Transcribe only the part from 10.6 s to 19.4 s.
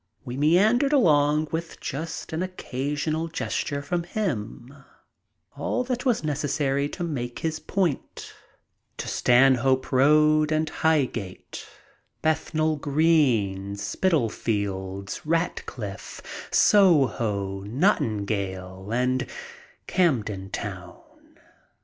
Highgate, Bethnal Green, Spitalfields, RatcHffe, Soho, Nottingdale, and